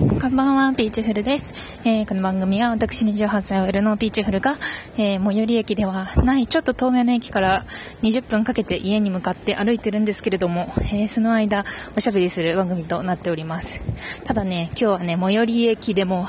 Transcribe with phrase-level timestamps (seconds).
[0.00, 1.52] こんばんは、ピーチフルです。
[1.84, 4.56] えー、この番組は私28歳 OL のピーチフルが、
[4.96, 7.66] えー、最寄り駅ではないちょっと遠めの駅から
[8.00, 11.66] 20分かけて家に向かって歩いてるんですけれども、えー、その間
[11.98, 13.82] おしゃべりする番組となっております。
[14.24, 16.26] ただね、今日はね、最寄り駅でも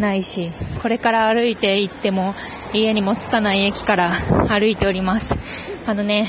[0.00, 0.50] ないし、
[0.82, 2.34] これから歩いて行っても
[2.74, 4.10] 家にも着かない駅から
[4.48, 5.38] 歩いております。
[5.86, 6.28] あのね、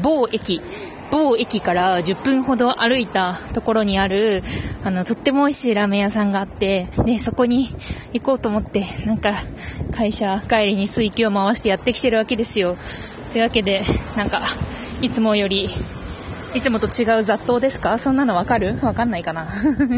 [0.00, 0.62] 某駅、
[1.12, 4.42] 某駅から10分ほど歩いたところにある、
[4.82, 7.68] あの、とっても美味しいラーメン屋さんがあって、で、そこに
[8.14, 9.34] 行こうと思って、なんか、
[9.94, 12.78] 会社帰りに水気を回してやってきてるわけですよ。
[13.30, 13.82] というわけで、
[14.16, 14.40] なんか、
[15.02, 15.68] いつもより、
[16.54, 17.98] いつもと違う雑踏ですか？
[17.98, 18.78] そんなのわかる？
[18.82, 19.46] わかんないかな？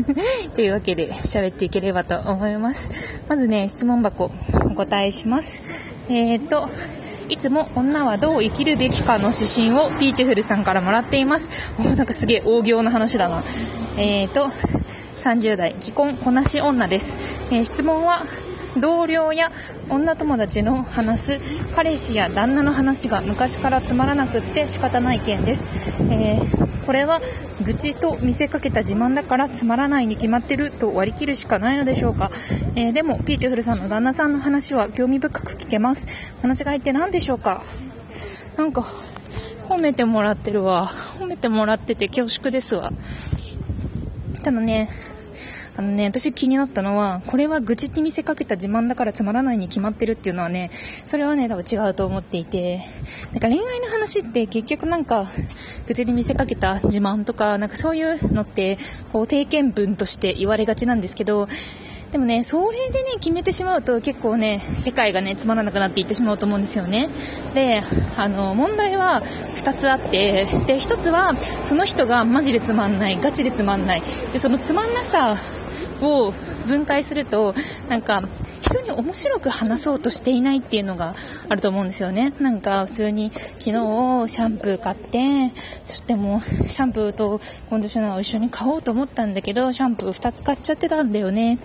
[0.55, 2.91] というわけで喋っていければと思います。
[3.29, 4.31] まずね、質問箱
[4.71, 5.63] お答えします。
[6.09, 6.69] えーと、
[7.29, 11.51] いつも女はどう生きるべきかの指針をピーチフルさんからもらっています。
[11.79, 13.43] おなんかすげえ大行な話だな。
[13.97, 14.49] えーと、
[15.19, 17.17] 30代、既婚こなし女です。
[17.51, 18.25] えー、質問は、
[18.79, 19.51] 同僚や
[19.89, 21.41] 女友達の話す
[21.75, 27.21] 彼氏や旦那の話が昔からつまらなくって仕方ない件です、えー、これは
[27.65, 32.31] 愚痴と見せかけた自慢だからつまらないに決まってると割り切るしかないのでしょうか、
[32.75, 36.35] えー、でもピーチフルさんの旦那さんの話は興味深く聞けます。
[36.43, 37.63] お間違いって何でしょうか。
[38.57, 38.85] なんか
[39.69, 40.87] 褒めてもらってるわ。
[41.19, 42.93] 褒めてもらってて恐縮ですわ。
[44.43, 44.91] ただね
[45.77, 50.71] あのね、私気になったのは、これは愚痴に見せかけた自慢だからつまらないに決まってるっていうのはね、
[51.05, 52.81] それはね、多分違うと思っていて、
[53.33, 55.27] なんか恋愛の話って結局なんか、
[55.89, 58.79] 愚痴に見せかけた自慢とか、なんかそういうのって、
[59.13, 61.49] こう、定見文として言われがちなんですけど、
[62.13, 67.09] でもね、それでね、決めてしまうと結構ね、世界がね、つまらなくなっていってしまうと思うんですよね。
[67.55, 67.83] で、
[68.17, 69.25] あの、問題は
[69.57, 74.03] 2つあって、で、1つは、その人がマジでつまんない、ガチでつまんない。
[74.33, 75.37] で、そのつまんなさ
[76.05, 76.33] を
[76.67, 77.55] 分解すると、
[77.89, 78.23] なんか、
[78.61, 81.15] 人に面白く話そうとしていないっていうのが
[81.49, 82.33] あると思うんですよね。
[82.41, 85.53] なんか普通に昨日シャンプー買って、
[85.85, 91.59] そしてもうシャンプーとコンディショナーを一緒に買おうと思ったんだけど、シャンプー2つ買っちゃってたんだよね。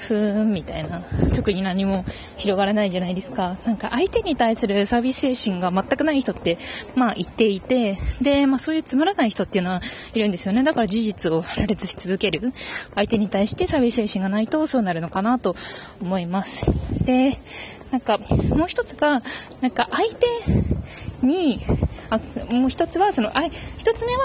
[0.00, 1.02] ふーんみたいな。
[1.34, 2.04] 特に何も
[2.36, 3.58] 広がらないじゃないですか。
[3.66, 6.58] なんか相手に対するサービス精神が全くない人って
[6.94, 9.80] まあ言っていてで、まあ、そういうつまらない人っていうのは
[10.14, 10.62] いるんですよね。
[10.62, 12.40] だから事実を羅列し続ける。
[12.94, 15.54] 相手に対してサービス精神がないとそうなるのかなと
[16.00, 16.64] 思います。
[17.04, 17.38] で
[17.90, 19.22] なんかもう一つが
[19.60, 21.60] なんか相手に
[22.10, 22.18] あ
[22.52, 23.44] もう一つはそのあ
[23.78, 24.20] 一つ目は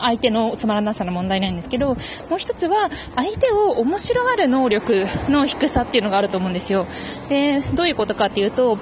[0.00, 1.88] 相手のつまらなさの問題なんですけど
[2.30, 6.86] もう一つは相手を面白がる能力の低さっていうのがあると思うんですよ。
[7.28, 8.78] でどういうことかっていうと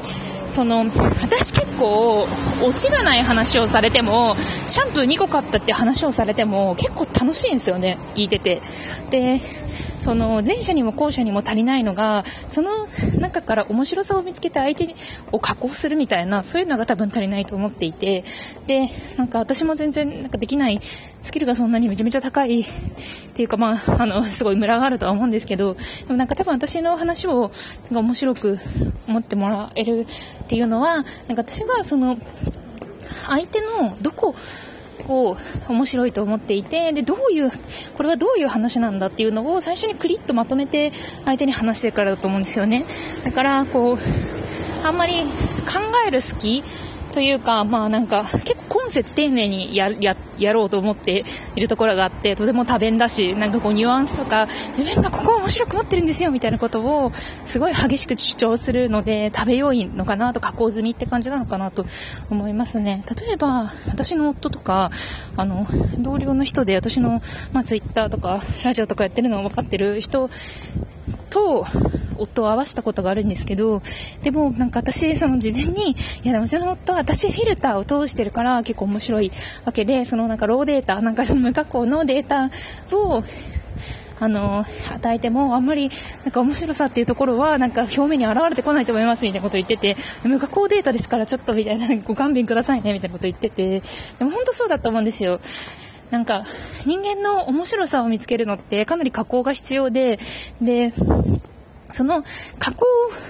[0.50, 0.84] その
[1.22, 2.26] 私結構
[2.62, 4.36] オチがない話をされても
[4.68, 8.60] シャンプー2個買ったって話をされても結構楽しいんですよね聞いてて。
[9.10, 9.40] で
[9.98, 12.88] その前者にも後者にも足りないのがその
[13.32, 14.94] 中から面白さを見つけて相手
[15.32, 18.24] を加工するみたいなそういうのが多分足りないと思っていて
[18.66, 20.80] でなんか私も全然なんかできない
[21.22, 22.66] スキルがそんなにめちゃめちゃ高いっ
[23.34, 28.58] ていうかまああのすごいムラがあるとは思うんですけどでもなんか多分私の話をなんか面白く
[29.08, 30.06] 思ってもらえる
[30.42, 32.18] っていうのは、なんか私がその、
[33.26, 34.34] 相手のどこ
[35.06, 35.36] 構
[35.68, 37.50] 面白いと思っていて、で、どういう、
[37.96, 40.92] これはどういう話なんだっていうのを最初にクリッとまとめて
[41.24, 42.84] 相手に話してるからだと思うんですよね。
[43.24, 43.98] だから、こう、
[44.86, 46.64] あんまり考える好き
[47.12, 51.24] というか、まあなんか、結構今節丁寧にやややろうと思って
[51.54, 57.12] いるところがあって、とても多弁だし、なんかこうニュアンスとか、自分がここ面白く持ってるんですよみたいなことを、
[57.44, 61.86] すごい激しく主張するので、食べよいのかなと、加工済みって感じなのかなと
[62.30, 63.04] 思いますね。
[63.24, 64.90] 例えば、私の夫とか、
[65.36, 65.66] あの、
[65.98, 70.30] 同僚の人で私の、まあ、ツイッターとか、ラジオとかやってるのを分かってる人
[71.30, 71.66] と、
[72.18, 73.82] 夫を合わせたことがあるんですけど、
[74.22, 79.32] でもなんか私、その事前に、いや、うちの夫は私フィルターを通してるから結構面白い
[79.64, 82.50] わけで、そのなんかローデータ、なんかその無加工のデータ
[82.96, 83.22] を、
[84.22, 84.64] あの、
[84.94, 85.90] 与えても、あんまり、
[86.22, 93.80] なんか面白さっていうところは、なんか表面に現れてこないと思います、みたいなこと言ってて、無加工データですからちょっと、みたいな、ご勘弁くださいね、みたいなこと言ってて、
[94.20, 95.40] でも本当そうだと思うんですよ。
[96.12, 96.44] なんか、
[96.86, 100.20] 人間の面白さを見つけるのってかなり加工が必要で、
[100.60, 100.92] で、
[101.92, 102.24] その
[102.58, 102.86] 加工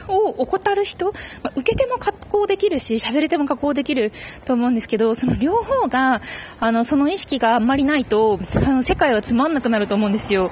[0.09, 1.13] を怠る人、
[1.43, 4.13] まあ、受けても加工できるし、喋れても加工できる
[4.45, 6.23] と思うんですけど、その両方が、
[6.61, 10.51] あの、その意識があんまりないと、あの、世界はつまんなくなると思うんですよ。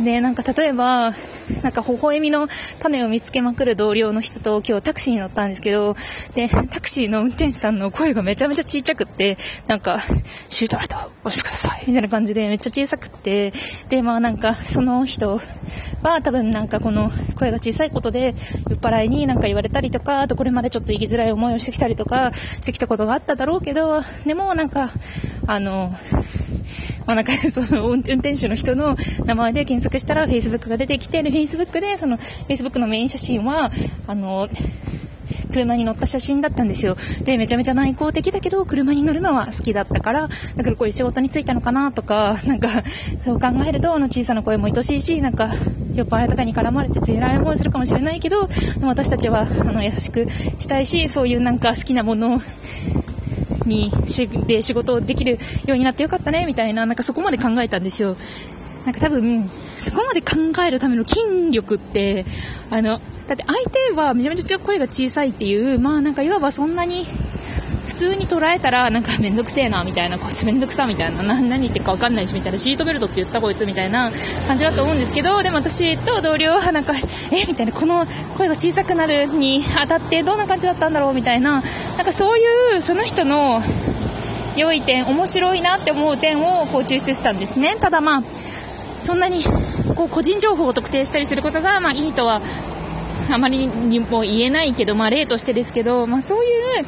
[0.00, 1.14] で、なんか例えば、
[1.62, 2.48] なんか微笑みの
[2.80, 5.96] 種を見つけまくる同僚の人と今日タクシーに乗ったんですけど、
[6.34, 10.00] で、タクシーの運転手さんの声がめちゃめちゃ小さくって、なんか、
[10.48, 13.52] シュートアウト、おしください、みたいな感じでめっちゃ小さくって、
[13.88, 15.40] で、まあなんか、その人
[16.02, 18.34] は多分なんかこの声が小さいことで、
[18.68, 24.90] 酔っ払いになんか言われたりとか、あとこれまでちょっと生きづらい思いをしてきたりとか、してきたことがあっただろうけど、でもなんか、
[25.46, 25.94] あの、
[27.06, 32.18] まあ、なんか、その、運転手の人の名前で検索したら Facebook が出てきて、で、Facebook で、その、
[32.48, 33.70] Facebook のメイン写真は、
[34.06, 34.48] あの、
[35.50, 36.96] 車に乗った写真だったんですよ。
[37.24, 42.68] で、めちゃめちゃ内向的だけど、車に乗るのは好きだったから、だからこういう仕事に就いたのかなとか、なんか、
[43.18, 45.52] そう考えると、あの小さな声も愛しいし、なんか、
[45.94, 48.48] 酔っ払いとかに絡まれて辛い思いするかもしれないけど、
[48.82, 50.26] 私たちは、あの、優しく
[50.58, 52.40] したいし、そういうなんか好きなもの
[53.66, 58.16] にしで仕事できるようになってよかったねみたいななんかそこまで考えたんですよ。
[58.84, 62.24] なんか多分そこまで考えるための筋力って
[62.70, 63.58] あのだって相
[63.90, 67.04] 手はめちゃめちゃ声が小さいっていうまあなんかいわばそんなに
[67.96, 74.12] 通に捉えたらなんかめんどくせえなみたいなこいつめんどくさみたいな何言ってるか分かんないしみたいなシートベルトって言ったこいつみたいな
[74.46, 76.92] 感じだと思うんですけどでも私と同僚はなんか
[77.32, 78.06] えみたいなこの
[78.36, 81.62] 声が小さくなるにあたってどんな感じだったんだろうみたいな
[81.96, 83.62] なんかそういうその人の
[84.56, 87.76] 良い点面白いなって思う点をこう抽出したんですね。
[87.76, 88.22] ただまあ
[88.98, 89.44] そんなに
[89.94, 92.40] こう個人情報を特定したりすることがまあいいとは
[93.30, 96.48] あまりにも言えないけど、まあ、例としてですけど、まあ、そうい
[96.80, 96.86] う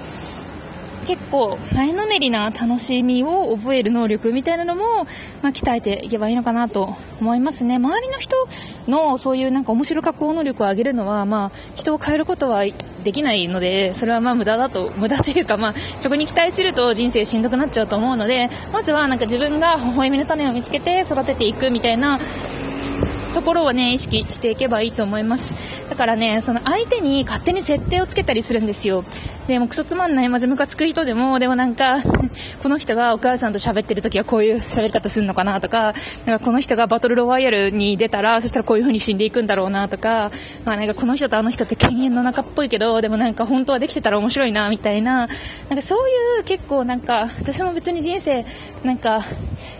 [1.08, 5.06] 結構前のめりな楽しみを覚える能力みたいなのも、
[5.40, 7.76] まあ、鍛えていけばいいのかなと思いますね。
[7.76, 8.37] 周りの人
[8.87, 12.64] のそういうなんか面白加工能力を上げるのは、まあ、人を変えることは
[13.05, 22.20] できないのでそれはまあ無駄だと無駄というか、まあ、そこに期待すると人生しんどくなっちゃうと思うのでまずはなんか自分が微笑みの種を見つけて育てていくみたいな
[23.32, 25.55] ところをね意識していけばいいと思います。
[25.88, 29.05] だからねその相手に勝手に設定をつけたりするんですよ。
[29.49, 32.03] でもクソつまんないマジムカつく人でもでもなんか
[32.62, 35.95] この人がお母さんと喋ってる時はこういう喋り方するのかなとか
[36.27, 40.31] なんかこの人がバトルロワイヤルに出たらそしたらこういう風に死んでいくんだろうなとか、
[40.67, 45.29] まあ、なんかこの人とあの人って犬猿の中っぽいけどでもなんか本当はできてたら面白いなみたいな
[45.71, 48.44] なんかそういう結構なんか私も別に人生
[48.85, 49.25] なんか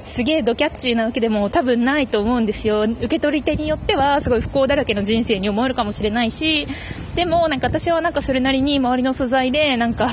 [0.08, 2.82] すげえドキャッチーなわけでも多分ないと思うんですよ。
[2.82, 6.66] 受け取り手によってはすごい不幸だらけの人生に思えるかもしれないし。
[7.14, 10.10] でもなんか私はなんかそれなりに周りの素材でなんか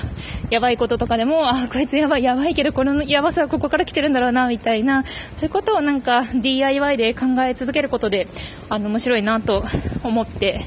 [0.49, 5.03] やばいこととかでもあこいつやばいやばいけどこのやばさはここから来てるんだろうなみたいな。
[5.37, 8.27] そういうことをなんか DIY で考え続けることで
[8.69, 9.63] あの面白いなと
[10.03, 10.61] 思って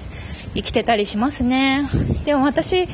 [0.54, 1.88] 生きてたりしますね。
[2.24, 2.90] でも私が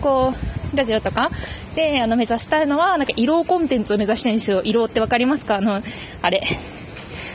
[0.00, 1.30] こうラジオとか。
[1.74, 4.62] であの目指したいのはなんか色コンテンツを目指したいんですよ。
[4.64, 5.56] 色って分かりますか？
[5.56, 5.82] あの
[6.22, 6.42] あれ。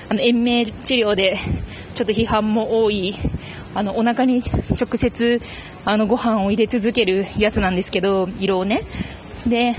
[0.09, 1.37] あの延命治療で
[1.93, 3.15] ちょっと批判も多い。
[3.75, 5.41] あのお腹に直接
[5.85, 8.81] あのご飯を入れ続けるやつなんですけど色をね。
[9.45, 9.75] で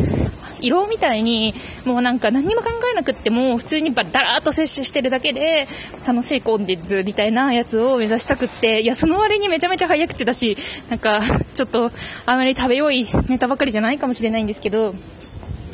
[0.61, 5.67] 色みたいにもうなんか何も考えなくっても普通にバダラーっと摂取してるだけで
[6.07, 10.57] 楽しいコンテンツみたいなやつを目指したくっていやその割にめちゃめちゃ早口だし
[10.89, 11.21] なんか
[11.55, 11.91] ちょっと
[12.27, 14.95] あまり食べよいネタばかりじゃないかもしれないんですけど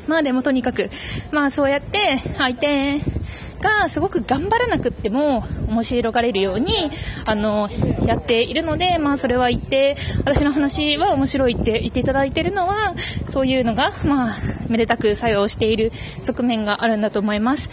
[0.06, 0.90] まあでもとにかく
[1.32, 3.00] まあそうやって相手
[3.64, 6.72] がすごく頑張らなくっても面白がれるように
[7.24, 7.68] あの
[8.06, 12.94] やっているので、まあ、それは言って私の話は面白いって言っていただいているのは
[13.30, 14.36] そういうのが、まあ、
[14.68, 15.90] めでたく作用している
[16.22, 17.70] 側面があるんだと思います。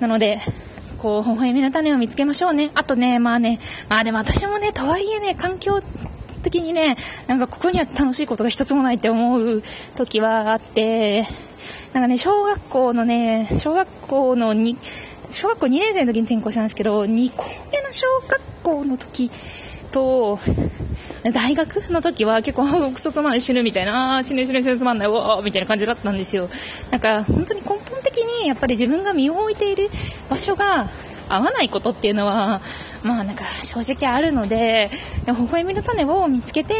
[0.00, 0.40] なので
[1.00, 2.70] こう、微笑みの種を見つけましょうね。
[2.74, 3.58] あとね、まあね、
[3.88, 5.80] まあでも私もね、とはいえね、環境
[6.40, 9.62] 的にね、なんかここには楽しいことが一つもないって思う
[9.96, 11.26] 時はあって、
[11.92, 14.76] なんかね、小学校のね、小学校のに、
[15.32, 19.30] 小学校2年生の時に転校したんですけど、2個目の小学校の時
[19.90, 20.38] と、
[21.32, 26.48] 大学の時は結構、クソつまんない死ぬみたいな、あ死ぬ死ぬ死ぬつまんない、わーみたいな感じだったんですよ。
[26.90, 29.90] なんか、本当に根本的にやっぱり自分が身を置いている
[30.28, 30.88] 場所が
[31.30, 32.60] 合わないことっていうのは、
[33.02, 34.90] まあなんか正直あるので、
[35.26, 36.74] 微笑みの種を見つけて、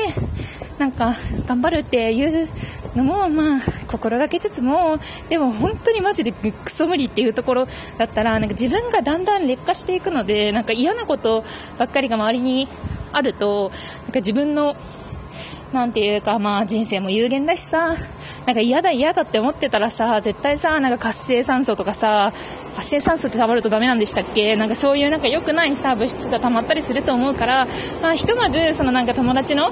[0.78, 1.14] なんか
[1.46, 2.48] 頑張るっていう
[2.96, 11.44] のも、まあ心がけつつも、でも本当にマジでクソ無理っていうところだったら、なんか自分がだんだん劣化していくので、なんか嫌なこと
[11.78, 12.68] ばっかりが周りに
[13.12, 13.70] あると、
[14.04, 14.76] なんか自分の
[15.72, 17.96] なんていうか、まあ人生も有限だしさ、
[18.46, 22.32] なんか嫌だ嫌だって思ってたらさ、絶対さ、なんか活性酸素とかさ、
[22.74, 24.56] 活性酸素って溜まるとダメなんでしたっけ？
[24.56, 27.68] なんかそういうなんか良くないさ、物質が溜まったりすると思うから、
[28.02, 29.70] まあひとまず、そのなんか友達の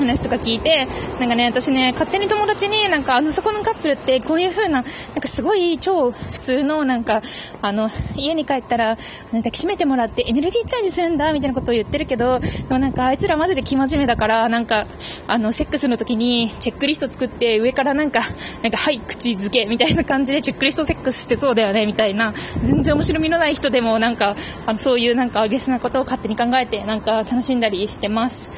[0.00, 0.86] 話とか聞いて、
[1.18, 7.22] なんかね、私ね、勝手に友達になんかあのそこのカップルってこういう風な、なんかすごい超普通のなんか、
[7.62, 8.96] あの、家に帰ったら、
[9.32, 14.86] 抱きしめてもらってエネルギーチャージするんだみたいなことを言ってるけど、でもなんかあいつらマジで生真面目だから、なんか、
[15.26, 18.20] あの、セックスの時にチェックリスト作って上からなんか、
[18.62, 28.50] なんかはい、口づけみたいな感じでチェックリストセックスしてそうだよねみたいな、全然面白みのない人でもなんか、あの、そういうなんかゲスなことを勝手に考えて、なんか楽しんだりしてます。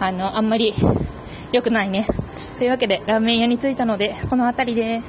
[0.00, 0.74] あの、あんまり
[1.52, 2.06] 良くないね。
[2.58, 5.02] というわけで、ラーメン屋に着いたので、この辺りで